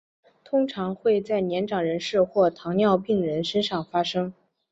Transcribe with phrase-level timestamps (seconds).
[0.43, 4.33] 通常会在年长人士或糖尿病人身上发生。